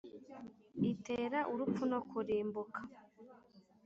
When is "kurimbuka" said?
2.09-2.79